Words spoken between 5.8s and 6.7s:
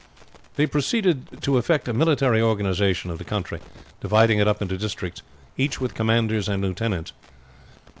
commanders and